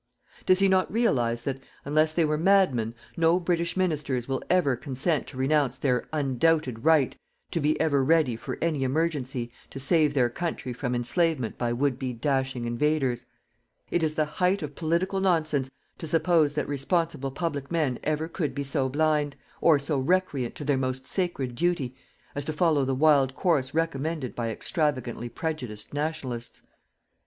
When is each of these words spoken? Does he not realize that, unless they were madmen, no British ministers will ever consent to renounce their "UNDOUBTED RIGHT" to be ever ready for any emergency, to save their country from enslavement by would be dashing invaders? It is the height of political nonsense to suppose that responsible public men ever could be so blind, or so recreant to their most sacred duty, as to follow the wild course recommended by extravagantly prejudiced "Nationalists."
Does 0.47 0.57
he 0.57 0.67
not 0.67 0.91
realize 0.91 1.43
that, 1.43 1.59
unless 1.85 2.11
they 2.11 2.25
were 2.25 2.35
madmen, 2.35 2.95
no 3.17 3.39
British 3.39 3.77
ministers 3.77 4.27
will 4.27 4.41
ever 4.49 4.75
consent 4.75 5.27
to 5.27 5.37
renounce 5.37 5.77
their 5.77 6.07
"UNDOUBTED 6.11 6.83
RIGHT" 6.83 7.17
to 7.51 7.59
be 7.59 7.79
ever 7.79 8.03
ready 8.03 8.35
for 8.35 8.57
any 8.63 8.81
emergency, 8.83 9.51
to 9.69 9.79
save 9.79 10.15
their 10.15 10.27
country 10.27 10.73
from 10.73 10.95
enslavement 10.95 11.55
by 11.59 11.71
would 11.71 11.99
be 11.99 12.13
dashing 12.13 12.65
invaders? 12.65 13.25
It 13.91 14.01
is 14.01 14.15
the 14.15 14.25
height 14.25 14.63
of 14.63 14.73
political 14.73 15.19
nonsense 15.19 15.69
to 15.99 16.07
suppose 16.07 16.55
that 16.55 16.67
responsible 16.67 17.29
public 17.29 17.69
men 17.71 17.99
ever 18.03 18.27
could 18.27 18.55
be 18.55 18.63
so 18.63 18.89
blind, 18.89 19.35
or 19.61 19.77
so 19.77 19.99
recreant 19.99 20.55
to 20.55 20.65
their 20.65 20.79
most 20.79 21.05
sacred 21.05 21.53
duty, 21.53 21.93
as 22.33 22.43
to 22.45 22.53
follow 22.53 22.85
the 22.85 22.95
wild 22.95 23.35
course 23.35 23.75
recommended 23.75 24.33
by 24.33 24.49
extravagantly 24.49 25.29
prejudiced 25.29 25.93
"Nationalists." 25.93 26.63